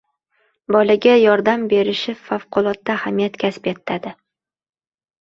–bolaga 0.75 1.13
yordam 1.25 1.67
berishi 1.75 2.17
favqulodda 2.23 2.97
ahamiyat 2.99 3.41
kasb 3.47 3.73
etadi. 3.77 4.19